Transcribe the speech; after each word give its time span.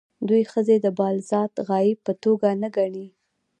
دوی 0.27 0.43
ښځې 0.51 0.77
د 0.85 0.87
بالذات 0.99 1.53
غایې 1.67 1.93
په 2.05 2.11
توګه 2.23 2.47
نه 2.61 2.69
ګڼي. 2.75 3.07